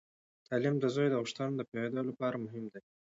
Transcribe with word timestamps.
تعلیم 0.47 0.75
د 0.79 0.85
زوی 0.95 1.07
د 1.09 1.15
غوښتنو 1.21 1.53
د 1.57 1.61
پوهیدو 1.69 2.01
لپاره 2.09 2.41
مهم 2.45 2.63
دی. 2.71 2.81